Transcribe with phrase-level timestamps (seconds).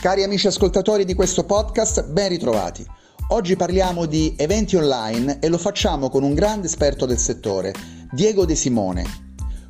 [0.00, 2.86] Cari amici ascoltatori di questo podcast, ben ritrovati.
[3.28, 7.74] Oggi parliamo di eventi online e lo facciamo con un grande esperto del settore,
[8.10, 9.04] Diego De Simone,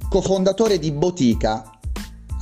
[0.08, 1.68] cofondatore di Botica,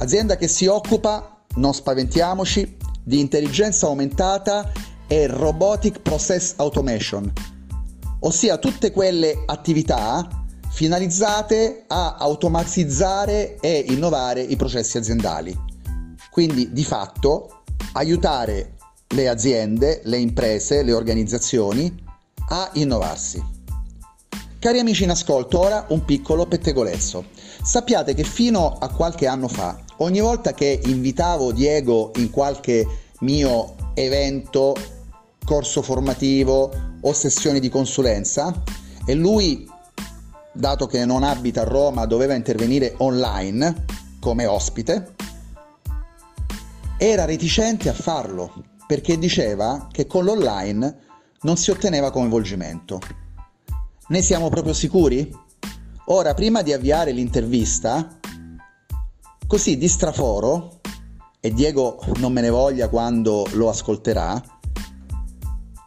[0.01, 4.71] azienda che si occupa, non spaventiamoci, di intelligenza aumentata
[5.07, 7.33] e robotic process automation,
[8.21, 10.29] ossia tutte quelle attività
[10.69, 15.59] finalizzate a automatizzare e innovare i processi aziendali.
[16.31, 17.58] Quindi di fatto
[17.93, 18.75] aiutare
[19.09, 22.05] le aziende, le imprese, le organizzazioni
[22.51, 23.57] a innovarsi.
[24.59, 27.27] Cari amici in ascolto, ora un piccolo pettegolezzo.
[27.63, 32.87] Sappiate che fino a qualche anno fa, ogni volta che invitavo Diego in qualche
[33.21, 34.75] mio evento,
[35.45, 38.63] corso formativo o sessione di consulenza,
[39.07, 39.69] e lui,
[40.53, 43.85] dato che non abita a Roma, doveva intervenire online
[44.21, 45.15] come ospite,
[46.99, 48.53] era reticente a farlo
[48.85, 50.99] perché diceva che con l'online
[51.43, 53.01] non si otteneva coinvolgimento.
[54.09, 55.33] Ne siamo proprio sicuri?
[56.07, 58.19] Ora, prima di avviare l'intervista,
[59.47, 60.81] così di straforo,
[61.39, 64.43] e Diego non me ne voglia quando lo ascolterà,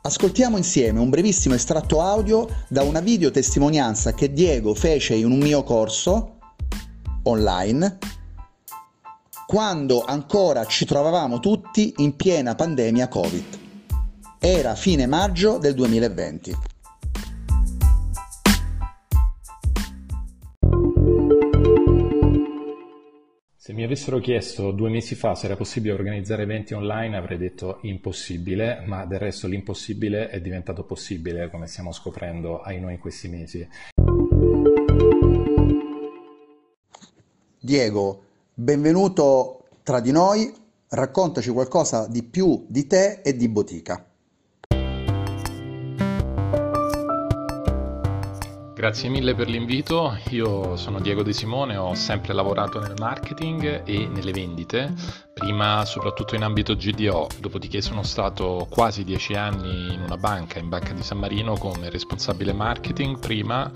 [0.04, 5.64] ascoltiamo insieme un brevissimo estratto audio da una videotestimonianza che Diego fece in un mio
[5.64, 6.38] corso
[7.24, 7.98] online
[9.52, 13.60] quando ancora ci trovavamo tutti in piena pandemia Covid.
[14.40, 16.56] Era fine maggio del 2020.
[23.58, 27.80] Se mi avessero chiesto due mesi fa se era possibile organizzare eventi online avrei detto
[27.82, 33.28] impossibile, ma del resto l'impossibile è diventato possibile, come stiamo scoprendo ai noi in questi
[33.28, 33.68] mesi.
[37.60, 40.54] Diego, Benvenuto tra di noi,
[40.90, 44.11] raccontaci qualcosa di più di te e di Botica.
[48.82, 54.08] Grazie mille per l'invito, io sono Diego De Simone, ho sempre lavorato nel marketing e
[54.08, 54.92] nelle vendite,
[55.32, 60.68] prima soprattutto in ambito GDO, dopodiché sono stato quasi dieci anni in una banca, in
[60.68, 63.70] Banca di San Marino come responsabile marketing prima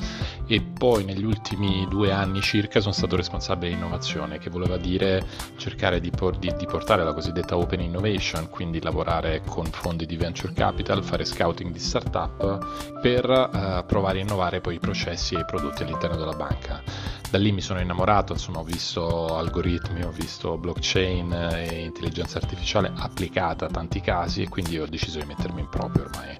[0.47, 5.23] e poi negli ultimi due anni circa sono stato responsabile innovazione, che voleva dire
[5.57, 10.17] cercare di, por- di, di portare la cosiddetta open innovation, quindi lavorare con fondi di
[10.17, 15.35] venture capital, fare scouting di startup per uh, provare a innovare poi i processi processi
[15.35, 16.81] e i prodotti all'interno della banca.
[17.29, 22.91] Da lì mi sono innamorato, insomma, ho visto algoritmi, ho visto blockchain e intelligenza artificiale
[22.95, 26.39] applicata a tanti casi e quindi ho deciso di mettermi in proprio ormai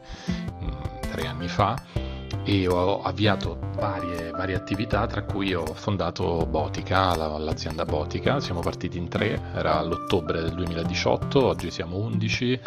[0.59, 2.04] mh, mm, tre anni fa
[2.45, 8.99] e ho avviato varie, varie, attività tra cui ho fondato Botica, l'azienda Botica, siamo partiti
[8.99, 12.59] in tre, era l'ottobre del 2018, oggi siamo 11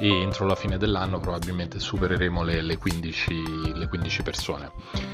[0.00, 4.70] e entro la fine dell'anno probabilmente supereremo le, le, 15, le 15 persone.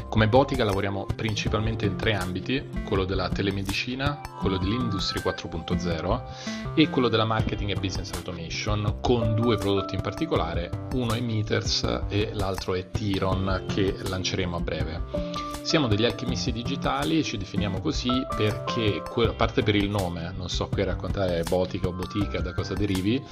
[0.08, 6.22] Come Botica lavoriamo principalmente in tre ambiti, quello della telemedicina, quello dell'Industry 4.0
[6.74, 12.04] e quello della marketing e business automation con due prodotti in particolare, uno è Meters
[12.08, 15.46] e l'altro è Tiron che lanceremo a breve.
[15.68, 20.48] Siamo degli alchimisti digitali e ci definiamo così perché, a parte per il nome, non
[20.48, 23.22] so qui raccontare botica o botica da cosa derivi,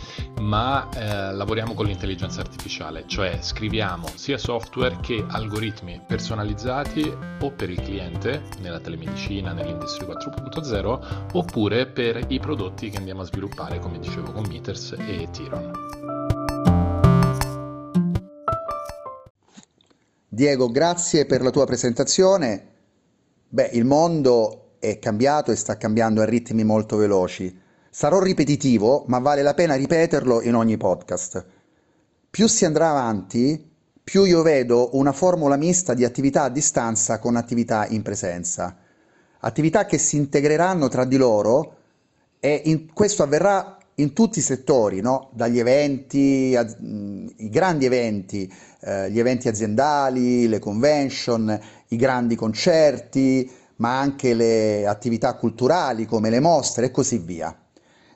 [0.41, 7.11] ma eh, lavoriamo con l'intelligenza artificiale, cioè scriviamo sia software che algoritmi personalizzati
[7.41, 13.25] o per il cliente nella telemedicina, nell'industria 4.0 oppure per i prodotti che andiamo a
[13.25, 16.16] sviluppare, come dicevo con Meters e Tiron.
[20.37, 22.67] Diego, grazie per la tua presentazione.
[23.49, 27.59] Beh, il mondo è cambiato e sta cambiando a ritmi molto veloci.
[27.89, 31.43] Sarò ripetitivo, ma vale la pena ripeterlo in ogni podcast.
[32.29, 33.67] Più si andrà avanti,
[34.05, 38.77] più io vedo una formula mista di attività a distanza con attività in presenza.
[39.39, 41.77] Attività che si integreranno tra di loro
[42.41, 45.31] e questo avverrà in tutti i settori, no?
[45.33, 51.59] dagli eventi, a, i grandi eventi, eh, gli eventi aziendali, le convention,
[51.89, 57.57] i grandi concerti, ma anche le attività culturali come le mostre e così via.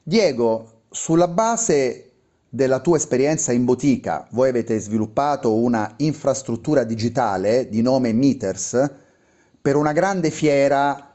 [0.03, 2.07] Diego, sulla base
[2.49, 8.91] della tua esperienza in botica, voi avete sviluppato una infrastruttura digitale di nome Meters
[9.61, 11.15] per una grande fiera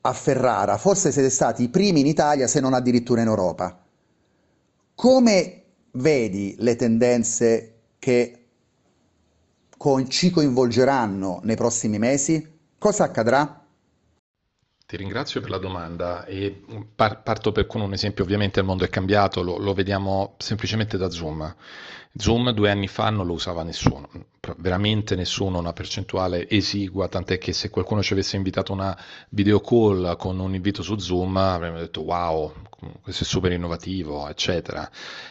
[0.00, 3.83] a Ferrara, forse siete stati i primi in Italia se non addirittura in Europa.
[4.94, 5.62] Come
[5.92, 8.38] vedi le tendenze che
[10.08, 12.44] ci coinvolgeranno nei prossimi mesi?
[12.78, 13.64] Cosa accadrà?
[14.86, 16.62] Ti ringrazio per la domanda e
[16.94, 20.98] par- parto per- con un esempio, ovviamente il mondo è cambiato, lo, lo vediamo semplicemente
[20.98, 21.54] da Zoom.
[22.16, 24.08] Zoom due anni fa non lo usava nessuno,
[24.58, 28.96] veramente nessuno, una percentuale esigua, tant'è che se qualcuno ci avesse invitato una
[29.30, 32.52] video call con un invito su Zoom avremmo detto wow,
[33.02, 34.88] questo è super innovativo, eccetera.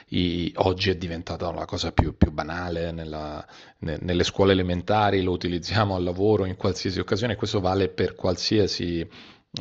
[0.09, 3.45] I- oggi è diventata la cosa più, più banale nella-
[3.79, 9.07] ne- nelle scuole elementari, lo utilizziamo al lavoro in qualsiasi occasione, questo vale per qualsiasi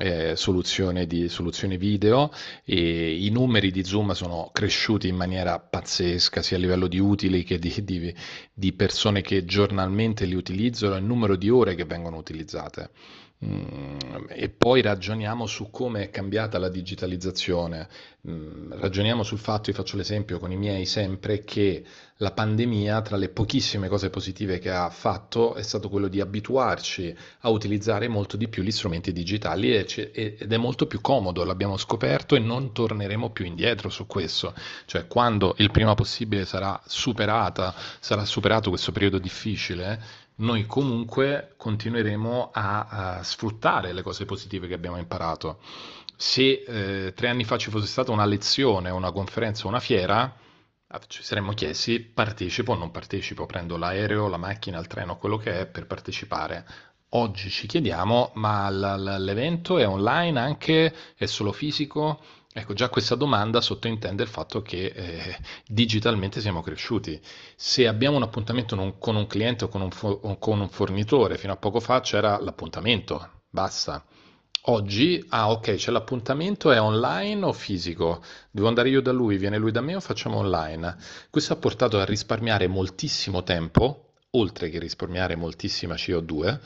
[0.00, 2.32] eh, soluzione di, soluzioni video
[2.64, 7.42] e i numeri di Zoom sono cresciuti in maniera pazzesca sia a livello di utili
[7.42, 8.14] che di, di,
[8.54, 12.90] di persone che giornalmente li utilizzano e il numero di ore che vengono utilizzate.
[13.44, 13.98] Mm,
[14.28, 17.88] e poi ragioniamo su come è cambiata la digitalizzazione.
[18.28, 21.84] Mm, ragioniamo sul fatto, io faccio l'esempio con i miei sempre, che
[22.18, 27.12] la pandemia, tra le pochissime cose positive che ha fatto, è stato quello di abituarci
[27.40, 32.36] a utilizzare molto di più gli strumenti digitali ed è molto più comodo, l'abbiamo scoperto
[32.36, 34.54] e non torneremo più indietro su questo.
[34.86, 40.00] Cioè, quando il prima possibile sarà superata, sarà superato questo periodo difficile,
[40.42, 45.60] noi comunque continueremo a, a, sfruttare le cose positive che abbiamo imparato.
[46.16, 50.36] Se eh, tre anni fa ci fosse stata una lezione, una conferenza, una fiera,
[50.86, 55.36] ah, ci saremmo chiesti partecipo o non partecipo, prendo l'aereo, la macchina, il treno, quello
[55.36, 56.66] che è per partecipare.
[57.14, 62.20] Oggi ci chiediamo, ma l'evento è online anche, è solo fisico?
[62.54, 67.18] Ecco, già questa domanda sottintende il fatto che eh, digitalmente siamo cresciuti.
[67.56, 70.68] Se abbiamo un appuntamento non- con un cliente o con un, fo- o con un
[70.68, 74.04] fornitore, fino a poco fa c'era l'appuntamento, basta.
[74.66, 78.22] Oggi, ah ok, c'è l'appuntamento, è online o fisico?
[78.50, 80.96] Devo andare io da lui, viene lui da me o facciamo online?
[81.30, 86.58] Questo ha portato a risparmiare moltissimo tempo oltre che risparmiare moltissima CO2,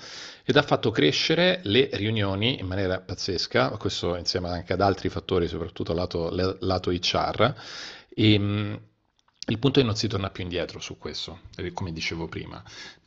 [0.44, 5.48] ed ha fatto crescere le riunioni in maniera pazzesca, questo insieme anche ad altri fattori,
[5.48, 6.30] soprattutto lato,
[6.60, 7.54] lato HR,
[8.08, 8.80] e,
[9.48, 12.60] il punto è che non si torna più indietro su questo, eh, come dicevo prima.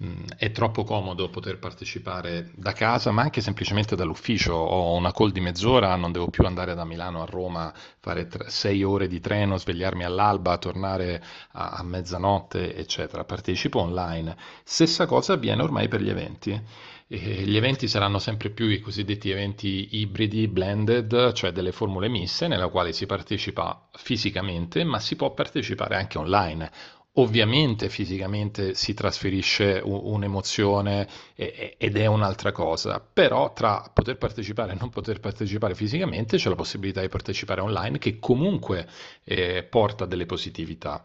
[0.03, 4.53] Mm, è troppo comodo poter partecipare da casa, ma anche semplicemente dall'ufficio.
[4.53, 8.49] Ho una call di mezz'ora, non devo più andare da Milano a Roma, fare tre,
[8.49, 11.21] sei ore di treno, svegliarmi all'alba, tornare
[11.51, 13.25] a, a mezzanotte, eccetera.
[13.25, 14.37] Partecipo online.
[14.63, 16.61] Stessa cosa avviene ormai per gli eventi.
[17.11, 22.47] E gli eventi saranno sempre più i cosiddetti eventi ibridi, blended, cioè delle formule miste,
[22.47, 26.71] nella quale si partecipa fisicamente, ma si può partecipare anche online.
[27.13, 34.89] Ovviamente fisicamente si trasferisce un'emozione ed è un'altra cosa, però tra poter partecipare e non
[34.91, 38.87] poter partecipare fisicamente c'è la possibilità di partecipare online che comunque
[39.23, 41.03] eh, porta delle positività.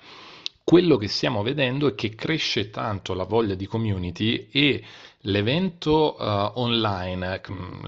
[0.63, 4.83] Quello che stiamo vedendo è che cresce tanto la voglia di community e
[5.27, 7.41] L'evento uh, online,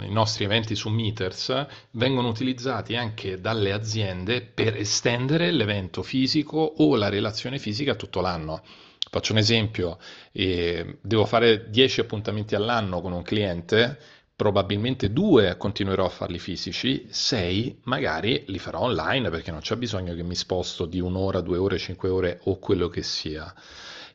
[0.06, 6.96] i nostri eventi su Meters, vengono utilizzati anche dalle aziende per estendere l'evento fisico o
[6.96, 8.62] la relazione fisica tutto l'anno.
[9.10, 9.98] Faccio un esempio,
[10.32, 13.98] eh, devo fare 10 appuntamenti all'anno con un cliente,
[14.34, 20.14] probabilmente due continuerò a farli fisici, sei magari li farò online perché non c'è bisogno
[20.14, 23.54] che mi sposto di un'ora, due ore, cinque ore o quello che sia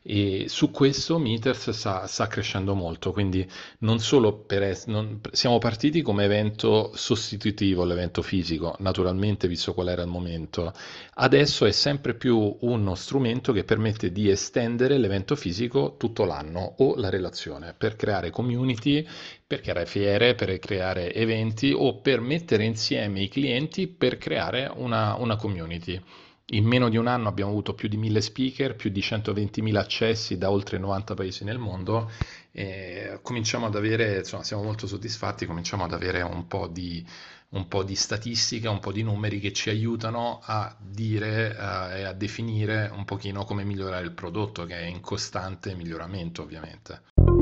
[0.02, 6.02] e su questo Meters sta, sta crescendo molto, quindi non solo per non, siamo partiti
[6.02, 10.72] come evento sostitutivo all'evento fisico, naturalmente visto qual era il momento,
[11.14, 16.96] adesso è sempre più uno strumento che permette di estendere l'evento fisico tutto l'anno o
[16.96, 19.06] la relazione per creare community,
[19.46, 25.14] per creare fiere, per creare eventi o per mettere insieme i clienti per creare una,
[25.16, 26.00] una community.
[26.46, 30.36] In meno di un anno abbiamo avuto più di 1000 speaker, più di 120.000 accessi
[30.36, 32.10] da oltre 90 paesi nel mondo
[32.50, 37.04] e cominciamo ad avere, insomma, siamo molto soddisfatti, cominciamo ad avere un po' di,
[37.50, 42.02] un po' di statistica, un po' di numeri che ci aiutano a dire uh, e
[42.04, 47.41] a definire un pochino come migliorare il prodotto, che è in costante miglioramento ovviamente.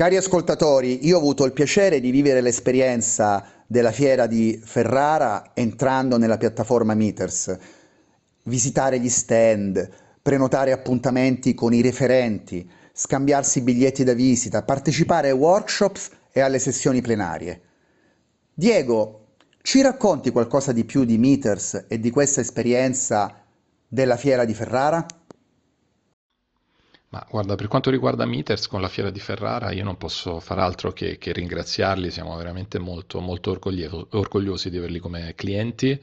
[0.00, 6.16] Cari ascoltatori, io ho avuto il piacere di vivere l'esperienza della fiera di Ferrara entrando
[6.16, 7.54] nella piattaforma Meters,
[8.44, 9.90] visitare gli stand,
[10.22, 17.02] prenotare appuntamenti con i referenti, scambiarsi biglietti da visita, partecipare ai workshops e alle sessioni
[17.02, 17.60] plenarie.
[18.54, 23.44] Diego, ci racconti qualcosa di più di Meters e di questa esperienza
[23.86, 25.04] della fiera di Ferrara?
[27.10, 30.60] Ma guarda, per quanto riguarda Meters con la Fiera di Ferrara, io non posso far
[30.60, 36.00] altro che, che ringraziarli, siamo veramente molto, molto orgoglio- orgogliosi di averli come clienti.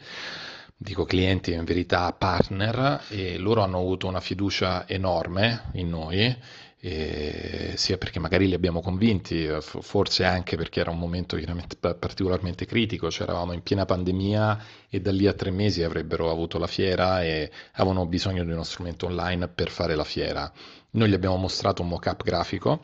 [0.76, 6.38] Dico clienti, in verità partner, e loro hanno avuto una fiducia enorme in noi
[6.79, 13.10] sia perché magari li abbiamo convinti, forse anche perché era un momento chiaramente particolarmente critico,
[13.10, 17.51] cioè in piena pandemia e da lì a tre mesi avrebbero avuto la fiera e
[17.74, 20.51] avevano bisogno di uno strumento online per fare la fiera.
[20.91, 22.84] Noi gli abbiamo mostrato un mock-up grafico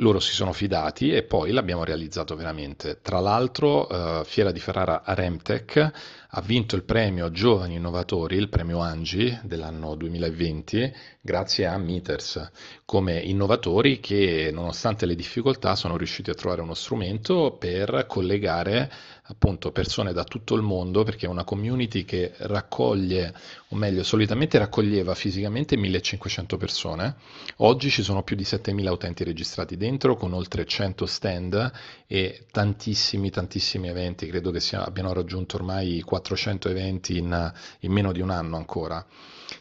[0.00, 3.00] loro si sono fidati e poi l'abbiamo realizzato veramente.
[3.00, 8.48] Tra l'altro, uh, Fiera di Ferrara a Remtech ha vinto il premio Giovani Innovatori, il
[8.48, 12.50] premio Angi dell'anno 2020, grazie a Meters,
[12.84, 18.90] come innovatori che nonostante le difficoltà sono riusciti a trovare uno strumento per collegare
[19.28, 23.34] appunto persone da tutto il mondo, perché è una community che raccoglie,
[23.68, 27.16] o meglio, solitamente raccoglieva fisicamente 1500 persone,
[27.56, 31.72] oggi ci sono più di 7000 utenti registrati dentro, con oltre 100 stand
[32.06, 38.12] e tantissimi, tantissimi eventi, credo che sia, abbiano raggiunto ormai 400 eventi in, in meno
[38.12, 39.04] di un anno ancora.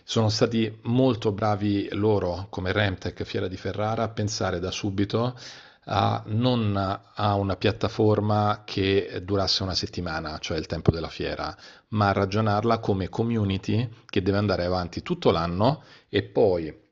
[0.04, 5.38] Sono stati molto bravi loro, come Remtech Fiera di Ferrara, a pensare da subito
[5.86, 6.76] a, non
[7.14, 11.56] a una piattaforma che durasse una settimana, cioè il tempo della fiera,
[11.90, 16.85] ma a ragionarla come community che deve andare avanti tutto l'anno e poi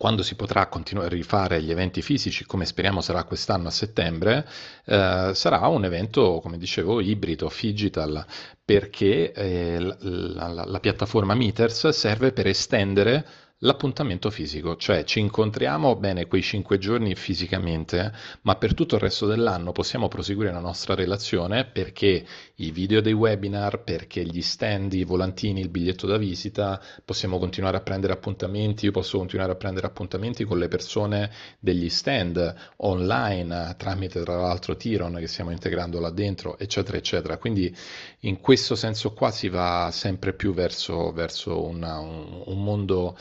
[0.00, 4.48] quando si potrà continuare a rifare gli eventi fisici, come speriamo sarà quest'anno a settembre,
[4.86, 8.24] eh, sarà un evento, come dicevo, ibrido, digital,
[8.64, 13.26] perché eh, la, la, la piattaforma Meters serve per estendere
[13.62, 19.26] L'appuntamento fisico, cioè ci incontriamo bene quei cinque giorni fisicamente, ma per tutto il resto
[19.26, 22.24] dell'anno possiamo proseguire la nostra relazione perché
[22.54, 27.76] i video dei webinar, perché gli stand, i volantini, il biglietto da visita, possiamo continuare
[27.76, 33.74] a prendere appuntamenti, io posso continuare a prendere appuntamenti con le persone degli stand online
[33.76, 37.36] tramite tra l'altro Tiron che stiamo integrando là dentro, eccetera, eccetera.
[37.36, 37.76] Quindi
[38.20, 43.18] in questo senso qua si va sempre più verso, verso una, un, un mondo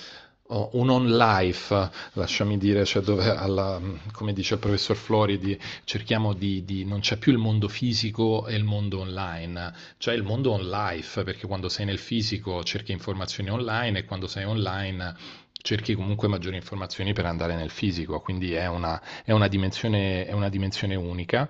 [0.52, 3.80] un on life, lasciami dire, cioè dove alla,
[4.12, 8.56] come dice il professor Floridi, cerchiamo di, di, non c'è più il mondo fisico e
[8.56, 13.52] il mondo online, c'è il mondo on life, perché quando sei nel fisico cerchi informazioni
[13.52, 15.16] online e quando sei online
[15.62, 20.32] cerchi comunque maggiori informazioni per andare nel fisico, quindi è una, è una, dimensione, è
[20.32, 21.50] una dimensione unica.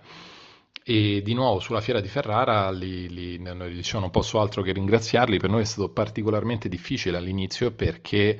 [0.83, 3.41] E di nuovo sulla fiera di Ferrara li, li,
[3.71, 8.39] diciamo, non posso altro che ringraziarli, per noi è stato particolarmente difficile all'inizio perché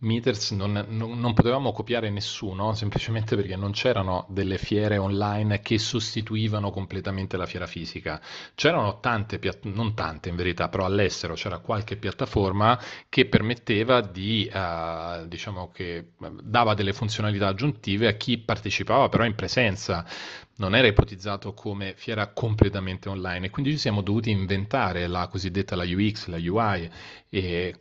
[0.00, 5.78] Meters non, non, non, potevamo copiare nessuno, semplicemente perché non c'erano delle fiere online che
[5.78, 8.20] sostituivano completamente la fiera fisica.
[8.54, 15.26] C'erano tante, non tante in verità, però all'estero c'era qualche piattaforma che permetteva di, uh,
[15.28, 16.10] diciamo che
[16.42, 20.04] dava delle funzionalità aggiuntive a chi partecipava però in presenza
[20.58, 25.76] non era ipotizzato come fiera completamente online e quindi ci siamo dovuti inventare la cosiddetta
[25.76, 26.90] la UX, la UI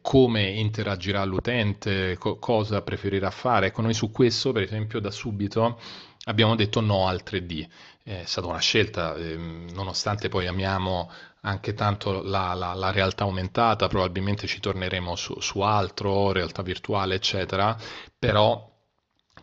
[0.02, 3.68] come interagirà l'utente, co- cosa preferirà fare.
[3.68, 5.80] Ecco, noi su questo, per esempio, da subito
[6.26, 7.68] abbiamo detto no al 3D.
[8.04, 11.10] È stata una scelta, ehm, nonostante poi amiamo
[11.42, 17.16] anche tanto la, la, la, realtà aumentata, probabilmente ci torneremo su, su altro, realtà virtuale,
[17.16, 17.78] eccetera,
[18.18, 18.72] però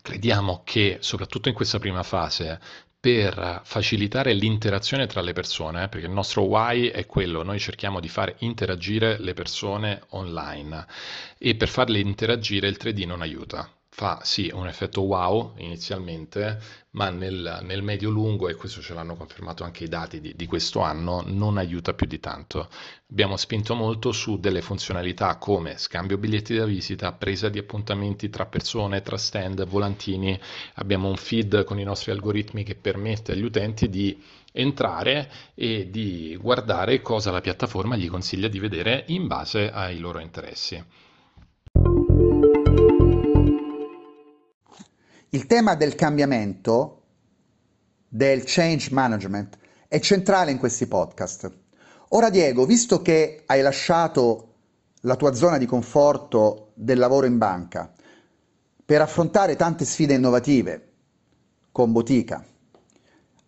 [0.01, 2.59] crediamo che soprattutto in questa prima fase
[3.03, 8.07] per facilitare l'interazione tra le persone, perché il nostro why è quello, noi cerchiamo di
[8.07, 10.87] far interagire le persone online
[11.37, 16.59] e per farle interagire il 3D non aiuta fa sì un effetto wow inizialmente,
[16.91, 20.79] ma nel, nel medio-lungo, e questo ce l'hanno confermato anche i dati di, di, questo
[20.79, 22.69] anno, non aiuta più di tanto.
[23.11, 28.47] Abbiamo spinto molto su delle funzionalità come scambio biglietti da visita, presa di appuntamenti tra
[28.47, 30.39] persone, tra stand, volantini.
[30.75, 34.19] Abbiamo un feed con i nostri algoritmi che permette agli utenti di
[34.53, 40.17] entrare e di guardare cosa la piattaforma gli consiglia di vedere in base ai loro
[40.17, 40.83] interessi.
[45.33, 47.05] Il tema del cambiamento,
[48.07, 51.51] del change management, è centrale in questi podcast.
[52.09, 54.53] Ora Diego, visto che hai lasciato
[55.01, 57.91] la tua zona di conforto del lavoro in banca
[58.85, 60.91] per affrontare tante sfide innovative
[61.71, 62.45] con Botica,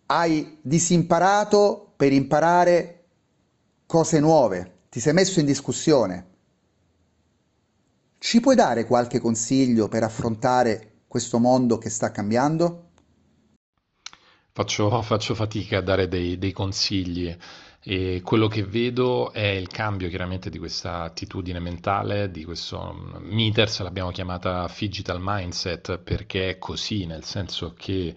[0.06, 3.04] hai disimparato per imparare
[3.86, 6.26] cose nuove, ti sei messo in discussione.
[8.18, 12.90] Ci puoi dare qualche consiglio per affrontare questo mondo che sta cambiando?
[14.52, 17.36] Faccio, faccio fatica a dare dei, dei consigli
[17.88, 23.32] e quello che vedo è il cambio chiaramente di questa attitudine mentale, di questo mm,
[23.32, 28.12] Meters l'abbiamo chiamata Digital Mindset perché è così, nel senso che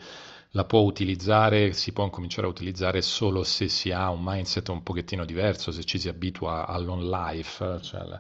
[0.53, 4.81] la può utilizzare, si può cominciare a utilizzare solo se si ha un mindset un
[4.81, 8.19] pochettino diverso, se ci si abitua all'on life, cioè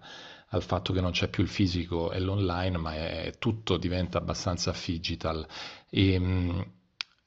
[0.49, 4.73] al fatto che non c'è più il fisico e l'online, ma è, tutto diventa abbastanza
[4.85, 5.45] digital.
[5.89, 6.65] E, ehm,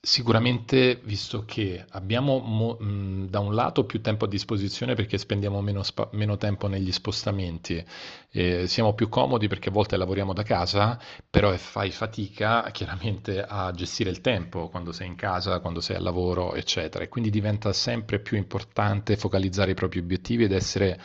[0.05, 2.77] Sicuramente, visto che abbiamo mo-
[3.29, 7.85] da un lato più tempo a disposizione perché spendiamo meno, spa- meno tempo negli spostamenti,
[8.33, 10.99] eh, siamo più comodi perché a volte lavoriamo da casa,
[11.31, 16.03] però fai fatica chiaramente a gestire il tempo quando sei in casa, quando sei al
[16.03, 17.05] lavoro, eccetera.
[17.05, 21.01] E quindi diventa sempre più importante focalizzare i propri obiettivi ed essere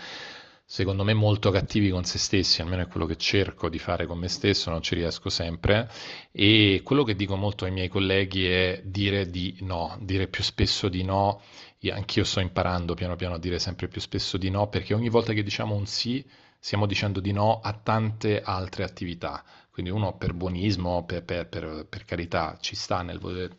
[0.69, 4.19] secondo me molto cattivi con se stessi, almeno è quello che cerco di fare con
[4.19, 5.89] me stesso, non ci riesco sempre
[6.29, 10.89] e quello che dico molto ai miei colleghi è dire di no, dire più spesso
[10.89, 11.41] di no.
[11.79, 15.09] Io, anch'io sto imparando piano piano a dire sempre più spesso di no perché ogni
[15.09, 16.25] volta che diciamo un sì
[16.59, 19.43] stiamo dicendo di no a tante altre attività.
[19.71, 23.53] Quindi uno per buonismo, per, per, per, per, carità, ci sta nel voler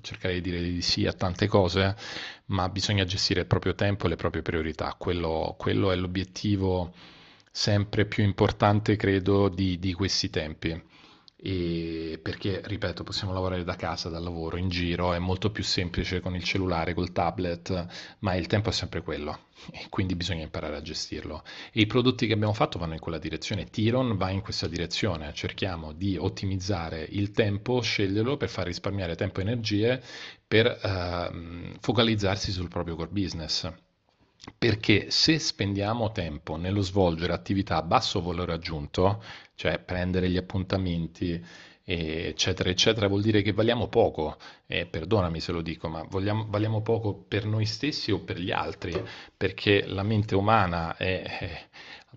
[0.00, 1.94] cercare di dire di sì a tante cose,
[2.46, 4.94] ma bisogna gestire il proprio tempo e le proprie priorità.
[4.96, 6.94] Quello, quello è l'obiettivo
[7.50, 10.82] sempre più importante, credo, di, di questi tempi
[11.40, 16.20] e perché, ripeto, possiamo lavorare da casa, dal lavoro, in giro, è molto più semplice
[16.20, 17.86] con il cellulare, col tablet,
[18.20, 21.44] ma il tempo è sempre quello e quindi bisogna imparare a gestirlo.
[21.72, 25.32] E i prodotti che abbiamo fatto vanno in quella direzione, Tiron va in questa direzione,
[25.32, 30.02] cerchiamo di ottimizzare il tempo, sceglierlo per far risparmiare tempo e energie
[30.46, 33.72] per eh, focalizzarsi sul proprio core business
[34.56, 39.22] perché se spendiamo tempo nello svolgere attività a basso valore aggiunto,
[39.54, 41.44] cioè prendere gli appuntamenti,
[41.84, 44.36] eccetera, eccetera, vuol dire che valiamo poco.
[44.66, 48.50] Eh, perdonami se lo dico, ma vogliamo, valiamo poco per noi stessi o per gli
[48.50, 48.92] altri,
[49.36, 51.68] perché la mente umana è, è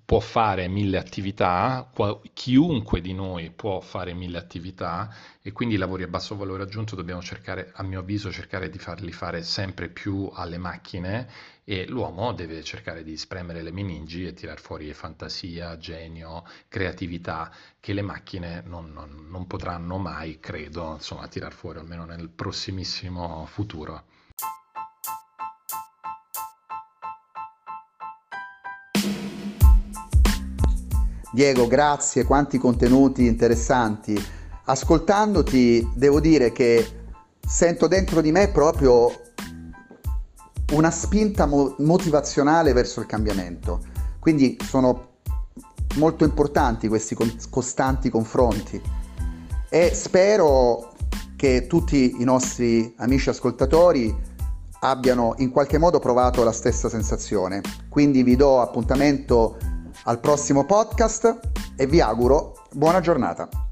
[0.06, 1.90] può fare mille attività,
[2.34, 6.96] chiunque di noi può fare mille attività e quindi i lavori a basso valore aggiunto
[6.96, 11.30] dobbiamo cercare, a mio avviso, cercare di farli fare sempre più alle macchine
[11.64, 17.94] e l'uomo deve cercare di spremere le meningi e tirar fuori fantasia, genio, creatività che
[17.94, 24.04] le macchine non, non, non potranno mai, credo, insomma, tirar fuori almeno nel prossimissimo futuro.
[31.34, 34.22] Diego, grazie, quanti contenuti interessanti.
[34.66, 36.86] Ascoltandoti devo dire che
[37.40, 39.10] sento dentro di me proprio
[40.74, 43.80] una spinta mo- motivazionale verso il cambiamento.
[44.20, 45.10] Quindi sono
[45.96, 48.82] molto importanti questi con- costanti confronti
[49.70, 50.94] e spero
[51.38, 54.14] che tutti i nostri amici ascoltatori
[54.82, 57.62] abbiano in qualche modo provato la stessa sensazione.
[57.88, 59.58] Quindi vi do appuntamento
[60.04, 61.40] al prossimo podcast
[61.76, 63.71] e vi auguro buona giornata.